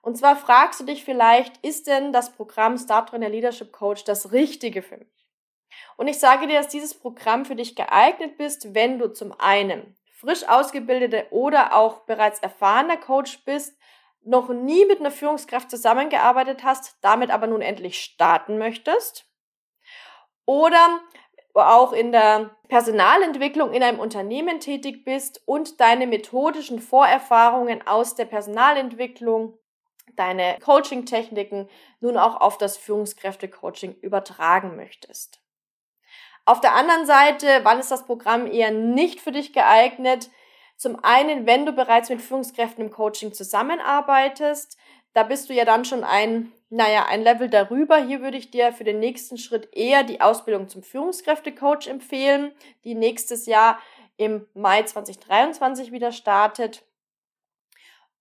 Und 0.01 0.17
zwar 0.17 0.37
fragst 0.37 0.79
du 0.79 0.85
dich 0.85 1.03
vielleicht, 1.03 1.57
ist 1.57 1.87
denn 1.87 2.13
das 2.13 2.31
Programm 2.31 2.77
Start 2.77 3.09
Trainer 3.09 3.27
Leadership 3.27 3.73
Coach 3.73 4.05
das 4.05 4.31
Richtige 4.31 4.81
für 4.81 4.95
mich? 4.95 5.27
Und 5.97 6.07
ich 6.07 6.19
sage 6.19 6.47
dir, 6.47 6.57
dass 6.57 6.69
dieses 6.69 6.97
Programm 6.97 7.43
für 7.43 7.57
dich 7.57 7.75
geeignet 7.75 8.37
bist, 8.37 8.73
wenn 8.73 8.97
du 8.97 9.11
zum 9.11 9.33
einen 9.37 9.97
frisch 10.21 10.47
ausgebildete 10.47 11.27
oder 11.31 11.75
auch 11.75 12.05
bereits 12.05 12.39
erfahrener 12.39 12.95
Coach 12.95 13.43
bist, 13.43 13.77
noch 14.23 14.49
nie 14.49 14.85
mit 14.85 14.99
einer 14.99 15.11
Führungskraft 15.11 15.69
zusammengearbeitet 15.69 16.63
hast, 16.63 16.97
damit 17.01 17.31
aber 17.31 17.47
nun 17.47 17.61
endlich 17.61 17.99
starten 17.99 18.57
möchtest. 18.57 19.25
Oder 20.45 21.01
auch 21.53 21.91
in 21.91 22.11
der 22.11 22.51
Personalentwicklung 22.69 23.73
in 23.73 23.83
einem 23.83 23.99
Unternehmen 23.99 24.59
tätig 24.59 25.03
bist 25.03 25.41
und 25.45 25.79
deine 25.79 26.07
methodischen 26.07 26.79
Vorerfahrungen 26.79 27.85
aus 27.85 28.15
der 28.15 28.25
Personalentwicklung, 28.25 29.57
deine 30.15 30.57
Coaching-Techniken 30.63 31.69
nun 31.99 32.17
auch 32.17 32.39
auf 32.39 32.57
das 32.57 32.77
Führungskräfte-Coaching 32.77 33.95
übertragen 34.01 34.75
möchtest. 34.75 35.41
Auf 36.45 36.59
der 36.59 36.73
anderen 36.73 37.05
Seite, 37.05 37.61
wann 37.63 37.79
ist 37.79 37.91
das 37.91 38.05
Programm 38.05 38.47
eher 38.47 38.71
nicht 38.71 39.21
für 39.21 39.31
dich 39.31 39.53
geeignet? 39.53 40.29
Zum 40.81 40.97
einen, 41.03 41.45
wenn 41.45 41.67
du 41.67 41.73
bereits 41.73 42.09
mit 42.09 42.23
Führungskräften 42.23 42.83
im 42.83 42.89
Coaching 42.91 43.33
zusammenarbeitest, 43.33 44.79
da 45.13 45.21
bist 45.21 45.47
du 45.47 45.53
ja 45.53 45.63
dann 45.63 45.85
schon 45.85 46.03
ein 46.03 46.51
naja, 46.71 47.05
ein 47.05 47.21
Level 47.21 47.49
darüber. 47.49 47.97
Hier 47.97 48.21
würde 48.21 48.37
ich 48.37 48.49
dir 48.49 48.73
für 48.73 48.83
den 48.83 48.99
nächsten 48.99 49.37
Schritt 49.37 49.69
eher 49.73 50.03
die 50.03 50.21
Ausbildung 50.21 50.69
zum 50.69 50.81
Führungskräftecoach 50.81 51.87
empfehlen, 51.87 52.51
die 52.83 52.95
nächstes 52.95 53.45
Jahr 53.45 53.77
im 54.17 54.47
Mai 54.55 54.81
2023 54.81 55.91
wieder 55.91 56.11
startet. 56.11 56.83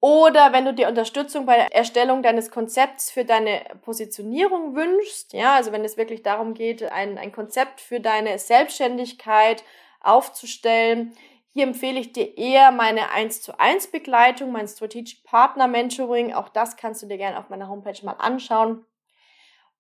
Oder 0.00 0.52
wenn 0.52 0.67
du 0.67 0.75
dir 0.75 0.88
Unterstützung 0.88 1.47
bei 1.47 1.57
der 1.57 1.75
Erstellung 1.75 2.23
deines 2.23 2.50
Konzepts 2.50 3.11
für 3.11 3.25
deine 3.25 3.62
Positionierung 3.81 4.75
wünschst, 4.75 5.33
ja, 5.33 5.55
also 5.55 5.73
wenn 5.73 5.85
es 5.85 5.97
wirklich 5.97 6.23
darum 6.23 6.52
geht, 6.52 6.83
ein, 6.93 7.17
ein 7.17 7.33
Konzept 7.33 7.81
für 7.81 8.00
deine 8.00 8.38
Selbstständigkeit 8.38 9.64
aufzustellen, 10.00 11.17
hier 11.52 11.64
empfehle 11.64 11.99
ich 11.99 12.12
dir 12.12 12.38
eher 12.38 12.71
meine 12.71 13.11
1 13.11 13.42
zu 13.42 13.59
1 13.59 13.88
Begleitung, 13.88 14.52
mein 14.52 14.69
Strategic 14.69 15.25
Partner 15.25 15.66
Mentoring. 15.66 16.33
Auch 16.33 16.49
das 16.49 16.76
kannst 16.76 17.02
du 17.02 17.07
dir 17.07 17.19
gerne 17.19 17.38
auf 17.38 17.49
meiner 17.49 17.69
Homepage 17.69 18.04
mal 18.04 18.12
anschauen. 18.12 18.87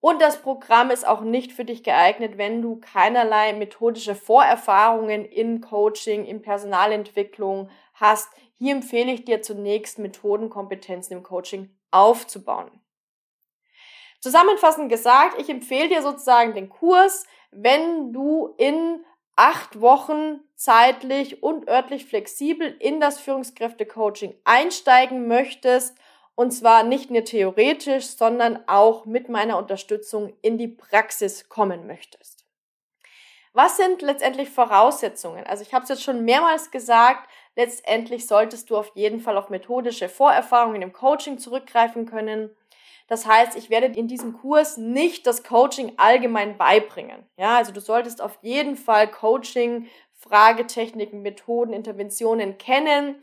Und 0.00 0.20
das 0.20 0.40
Programm 0.40 0.90
ist 0.90 1.06
auch 1.06 1.20
nicht 1.20 1.52
für 1.52 1.64
dich 1.64 1.84
geeignet, 1.84 2.38
wenn 2.38 2.62
du 2.62 2.80
keinerlei 2.80 3.52
methodische 3.52 4.14
Vorerfahrungen 4.14 5.24
in 5.26 5.60
Coaching, 5.60 6.24
in 6.24 6.42
Personalentwicklung 6.42 7.70
hast. 7.94 8.28
Hier 8.54 8.72
empfehle 8.72 9.12
ich 9.12 9.24
dir 9.24 9.42
zunächst 9.42 9.98
Methodenkompetenzen 9.98 11.18
im 11.18 11.22
Coaching 11.22 11.70
aufzubauen. 11.90 12.70
Zusammenfassend 14.20 14.90
gesagt, 14.90 15.40
ich 15.40 15.48
empfehle 15.48 15.88
dir 15.88 16.02
sozusagen 16.02 16.54
den 16.54 16.68
Kurs, 16.68 17.26
wenn 17.52 18.12
du 18.12 18.54
in 18.58 19.04
acht 19.36 19.80
Wochen 19.80 20.40
zeitlich 20.60 21.42
und 21.42 21.68
örtlich 21.68 22.04
flexibel 22.04 22.76
in 22.80 23.00
das 23.00 23.18
Führungskräfte-Coaching 23.18 24.34
einsteigen 24.44 25.26
möchtest, 25.26 25.96
und 26.34 26.50
zwar 26.50 26.82
nicht 26.82 27.10
nur 27.10 27.24
theoretisch, 27.24 28.06
sondern 28.08 28.58
auch 28.66 29.06
mit 29.06 29.30
meiner 29.30 29.56
Unterstützung 29.56 30.34
in 30.42 30.58
die 30.58 30.68
Praxis 30.68 31.48
kommen 31.48 31.86
möchtest. 31.86 32.44
Was 33.54 33.78
sind 33.78 34.02
letztendlich 34.02 34.50
Voraussetzungen? 34.50 35.46
Also 35.46 35.62
ich 35.62 35.72
habe 35.72 35.84
es 35.84 35.88
jetzt 35.88 36.02
schon 36.02 36.26
mehrmals 36.26 36.70
gesagt, 36.70 37.30
letztendlich 37.56 38.26
solltest 38.26 38.68
du 38.68 38.76
auf 38.76 38.92
jeden 38.94 39.20
Fall 39.20 39.38
auf 39.38 39.48
methodische 39.48 40.10
Vorerfahrungen 40.10 40.82
im 40.82 40.92
Coaching 40.92 41.38
zurückgreifen 41.38 42.04
können. 42.04 42.54
Das 43.08 43.26
heißt, 43.26 43.56
ich 43.56 43.70
werde 43.70 43.86
in 43.86 44.06
diesem 44.06 44.34
Kurs 44.34 44.76
nicht 44.76 45.26
das 45.26 45.42
Coaching 45.42 45.94
allgemein 45.96 46.56
beibringen. 46.56 47.26
Ja, 47.36 47.56
also 47.56 47.72
du 47.72 47.80
solltest 47.80 48.22
auf 48.22 48.38
jeden 48.42 48.76
Fall 48.76 49.10
Coaching, 49.10 49.88
Fragetechniken, 50.20 51.22
Methoden, 51.22 51.72
Interventionen 51.72 52.58
kennen 52.58 53.16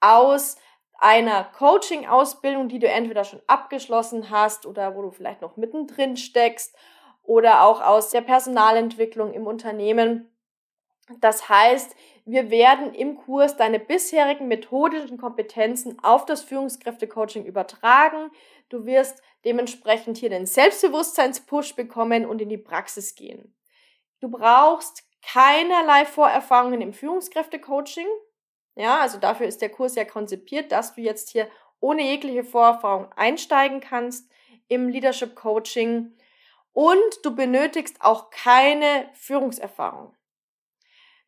aus 0.00 0.56
einer 0.98 1.44
Coaching-Ausbildung, 1.44 2.68
die 2.68 2.78
du 2.78 2.86
entweder 2.86 3.24
schon 3.24 3.42
abgeschlossen 3.46 4.30
hast 4.30 4.64
oder 4.64 4.94
wo 4.94 5.02
du 5.02 5.10
vielleicht 5.10 5.42
noch 5.42 5.56
mittendrin 5.56 6.16
steckst 6.16 6.76
oder 7.22 7.62
auch 7.62 7.82
aus 7.82 8.10
der 8.10 8.20
Personalentwicklung 8.20 9.32
im 9.32 9.46
Unternehmen. 9.46 10.30
Das 11.20 11.48
heißt, 11.48 11.94
wir 12.24 12.50
werden 12.50 12.94
im 12.94 13.16
Kurs 13.16 13.56
deine 13.56 13.78
bisherigen 13.78 14.48
methodischen 14.48 15.18
Kompetenzen 15.18 15.98
auf 16.02 16.24
das 16.24 16.42
Führungskräfte-Coaching 16.42 17.44
übertragen. 17.44 18.30
Du 18.70 18.86
wirst 18.86 19.20
dementsprechend 19.44 20.16
hier 20.16 20.30
den 20.30 20.46
Selbstbewusstseinspush 20.46 21.74
bekommen 21.74 22.24
und 22.24 22.40
in 22.40 22.48
die 22.48 22.56
Praxis 22.56 23.14
gehen. 23.14 23.54
Du 24.20 24.30
brauchst 24.30 25.04
keinerlei 25.32 26.04
Vorerfahrungen 26.04 26.80
im 26.80 26.92
Führungskräfte-Coaching. 26.92 28.06
Ja, 28.76 29.00
also 29.00 29.18
dafür 29.18 29.46
ist 29.46 29.62
der 29.62 29.70
Kurs 29.70 29.94
ja 29.94 30.04
konzipiert, 30.04 30.72
dass 30.72 30.94
du 30.94 31.00
jetzt 31.00 31.30
hier 31.30 31.48
ohne 31.80 32.02
jegliche 32.02 32.44
Vorerfahrung 32.44 33.12
einsteigen 33.12 33.80
kannst 33.80 34.30
im 34.68 34.88
Leadership 34.88 35.34
Coaching 35.34 36.16
und 36.72 36.98
du 37.22 37.34
benötigst 37.34 38.00
auch 38.00 38.30
keine 38.30 39.08
Führungserfahrung. 39.14 40.16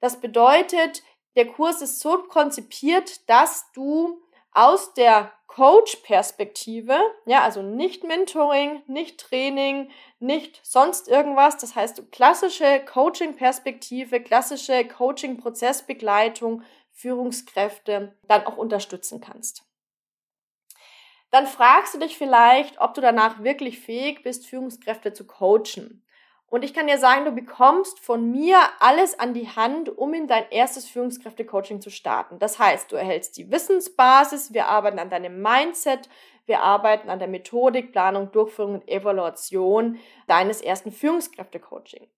Das 0.01 0.21
bedeutet, 0.21 1.03
der 1.37 1.47
Kurs 1.47 1.83
ist 1.83 2.01
so 2.01 2.23
konzipiert, 2.25 3.29
dass 3.29 3.71
du 3.73 4.23
aus 4.51 4.95
der 4.95 5.33
Coach-Perspektive, 5.57 6.99
ja, 7.25 7.41
also 7.43 7.63
nicht 7.63 8.05
Mentoring, 8.05 8.83
nicht 8.89 9.19
Training, 9.19 9.91
nicht 10.19 10.61
sonst 10.63 11.09
irgendwas, 11.09 11.57
das 11.57 11.75
heißt 11.75 12.13
klassische 12.13 12.85
Coaching-Perspektive, 12.85 14.21
klassische 14.21 14.87
Coaching-Prozessbegleitung, 14.87 16.63
Führungskräfte 16.93 18.15
dann 18.29 18.45
auch 18.45 18.59
unterstützen 18.59 19.23
kannst. 19.23 19.65
Dann 21.31 21.47
fragst 21.47 21.95
du 21.95 22.01
dich 22.01 22.19
vielleicht, 22.19 22.79
ob 22.79 22.93
du 22.93 23.01
danach 23.01 23.43
wirklich 23.43 23.81
fähig 23.81 24.23
bist, 24.23 24.47
Führungskräfte 24.47 25.15
zu 25.15 25.27
coachen. 25.27 26.06
Und 26.49 26.65
ich 26.65 26.73
kann 26.73 26.87
dir 26.87 26.99
sagen, 26.99 27.25
du 27.25 27.33
bekommst 27.33 27.99
von 27.99 28.31
mir 28.31 28.59
alles 28.79 29.19
an 29.19 29.35
die 29.35 29.49
Hand, 29.49 29.89
um 29.99 30.15
in 30.15 30.29
dein 30.29 30.49
erstes 30.51 30.89
Führungskräfte-Coaching 30.89 31.81
zu 31.81 31.91
starten. 31.91 32.39
Das 32.39 32.59
heißt, 32.59 32.91
du 32.93 32.97
erhältst 32.97 33.37
die 33.37 33.51
Wissensbasis, 33.51 34.53
wir 34.53 34.69
arbeiten 34.69 35.01
an 35.01 35.11
deinem 35.11 35.43
Mindset, 35.43 36.09
wir 36.47 36.63
arbeiten 36.63 37.11
an 37.11 37.19
der 37.19 37.29
Methodik, 37.29 37.91
Planung, 37.91 38.31
Durchführung 38.31 38.75
und 38.75 38.89
Evaluation 38.89 39.99
deines 40.29 40.61
ersten 40.61 40.93
Führungskräfte-Coaching. 40.93 42.09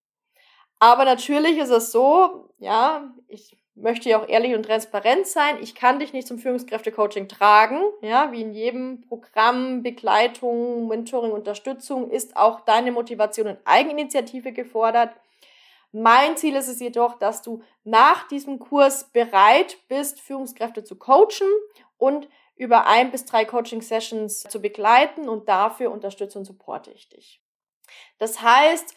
Aber 0.78 1.04
natürlich 1.04 1.56
ist 1.58 1.70
es 1.70 1.90
so, 1.90 2.50
ja, 2.58 3.10
ich 3.26 3.57
möchte 3.80 4.08
ja 4.08 4.20
auch 4.20 4.28
ehrlich 4.28 4.54
und 4.54 4.64
transparent 4.64 5.26
sein. 5.26 5.56
Ich 5.62 5.74
kann 5.74 5.98
dich 5.98 6.12
nicht 6.12 6.26
zum 6.26 6.38
Führungskräfte-Coaching 6.38 7.28
tragen. 7.28 7.80
Ja, 8.02 8.32
wie 8.32 8.42
in 8.42 8.52
jedem 8.52 9.02
Programm, 9.02 9.82
Begleitung, 9.82 10.88
Mentoring, 10.88 11.32
Unterstützung 11.32 12.10
ist 12.10 12.36
auch 12.36 12.60
deine 12.60 12.92
Motivation 12.92 13.48
und 13.48 13.58
Eigeninitiative 13.64 14.52
gefordert. 14.52 15.10
Mein 15.92 16.36
Ziel 16.36 16.54
ist 16.54 16.68
es 16.68 16.80
jedoch, 16.80 17.18
dass 17.18 17.42
du 17.42 17.62
nach 17.84 18.28
diesem 18.28 18.58
Kurs 18.58 19.04
bereit 19.04 19.78
bist, 19.88 20.20
Führungskräfte 20.20 20.84
zu 20.84 20.96
coachen 20.96 21.48
und 21.96 22.28
über 22.56 22.86
ein 22.86 23.10
bis 23.10 23.24
drei 23.24 23.44
Coaching-Sessions 23.44 24.42
zu 24.42 24.60
begleiten 24.60 25.28
und 25.28 25.48
dafür 25.48 25.90
unterstütze 25.90 26.38
und 26.38 26.44
supporte 26.44 26.90
ich 26.90 27.08
dich. 27.08 27.40
Das 28.18 28.42
heißt, 28.42 28.94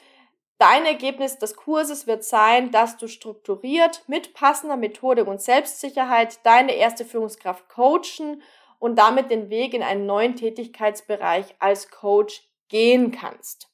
Dein 0.62 0.86
Ergebnis 0.86 1.40
des 1.40 1.56
Kurses 1.56 2.06
wird 2.06 2.24
sein, 2.24 2.70
dass 2.70 2.96
du 2.98 3.08
strukturiert 3.08 4.04
mit 4.06 4.36
passender 4.36 4.78
Methodik 4.78 5.26
und 5.26 5.42
Selbstsicherheit 5.42 6.38
deine 6.46 6.76
erste 6.76 7.04
Führungskraft 7.04 7.68
coachen 7.68 8.44
und 8.78 9.00
damit 9.00 9.32
den 9.32 9.50
Weg 9.50 9.74
in 9.74 9.82
einen 9.82 10.06
neuen 10.06 10.36
Tätigkeitsbereich 10.36 11.56
als 11.58 11.90
Coach 11.90 12.48
gehen 12.70 13.12
kannst. 13.12 13.72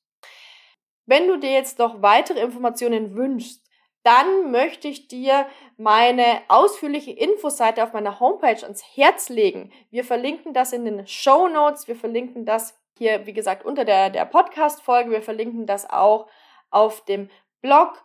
Wenn 1.06 1.28
du 1.28 1.36
dir 1.36 1.52
jetzt 1.52 1.78
noch 1.78 2.02
weitere 2.02 2.40
Informationen 2.40 3.18
wünschst, 3.18 3.62
dann 4.04 4.52
möchte 4.52 4.88
ich 4.88 5.10
dir 5.10 5.46
meine 5.76 6.40
ausführliche 6.48 7.12
Infoseite 7.12 7.84
auf 7.84 7.92
meiner 7.92 8.22
Homepage 8.22 8.64
ans 8.64 8.96
Herz 8.96 9.28
legen. 9.28 9.74
Wir 9.90 10.06
verlinken 10.06 10.54
das 10.54 10.72
in 10.72 10.86
den 10.86 11.06
Show 11.06 11.50
Notes. 11.50 11.90
Wir 11.90 11.98
verlinken 11.98 12.46
das 12.46 12.80
hier, 12.98 13.26
wie 13.26 13.34
gesagt, 13.34 13.66
unter 13.66 13.84
der, 13.84 14.10
der 14.10 14.24
Podcast-Folge. 14.24 15.12
Wir 15.12 15.22
verlinken 15.22 15.66
das 15.66 15.90
auch 15.90 16.28
auf 16.70 17.06
dem 17.06 17.30
Blog. 17.62 18.04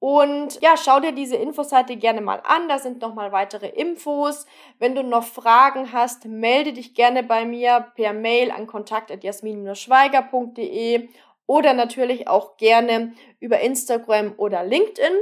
Und 0.00 0.60
ja, 0.62 0.76
schau 0.78 1.00
dir 1.00 1.12
diese 1.12 1.36
Infoseite 1.36 1.96
gerne 1.96 2.22
mal 2.22 2.42
an. 2.44 2.68
Da 2.68 2.78
sind 2.78 3.02
nochmal 3.02 3.32
weitere 3.32 3.68
Infos. 3.68 4.46
Wenn 4.78 4.94
du 4.94 5.02
noch 5.02 5.24
Fragen 5.24 5.92
hast, 5.92 6.24
melde 6.24 6.72
dich 6.72 6.94
gerne 6.94 7.22
bei 7.22 7.44
mir 7.44 7.92
per 7.94 8.14
Mail 8.14 8.50
an 8.50 8.66
kontakt.jasmin-schweiger.de 8.66 11.10
oder 11.46 11.74
natürlich 11.74 12.28
auch 12.28 12.56
gerne 12.56 13.12
über 13.40 13.60
Instagram 13.60 14.32
oder 14.38 14.64
LinkedIn. 14.64 15.12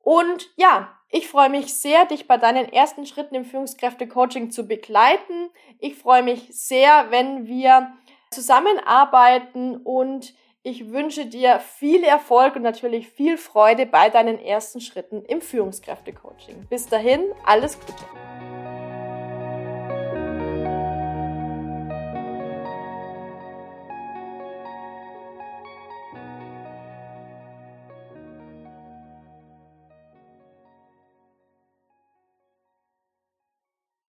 Und 0.00 0.48
ja, 0.56 0.94
ich 1.10 1.28
freue 1.28 1.50
mich 1.50 1.74
sehr, 1.74 2.06
dich 2.06 2.26
bei 2.26 2.38
deinen 2.38 2.72
ersten 2.72 3.04
Schritten 3.04 3.34
im 3.34 3.44
Führungskräfte-Coaching 3.44 4.50
zu 4.50 4.66
begleiten. 4.66 5.50
Ich 5.80 5.96
freue 5.96 6.22
mich 6.22 6.48
sehr, 6.50 7.10
wenn 7.10 7.46
wir 7.46 7.92
zusammenarbeiten 8.30 9.76
und 9.76 10.32
ich 10.62 10.90
wünsche 10.92 11.26
dir 11.26 11.60
viel 11.60 12.04
Erfolg 12.04 12.56
und 12.56 12.62
natürlich 12.62 13.08
viel 13.08 13.38
Freude 13.38 13.86
bei 13.86 14.10
deinen 14.10 14.38
ersten 14.38 14.80
Schritten 14.80 15.24
im 15.24 15.40
Führungskräftecoaching. 15.40 16.66
Bis 16.68 16.86
dahin, 16.86 17.20
alles 17.44 17.78
Gute. 17.78 18.04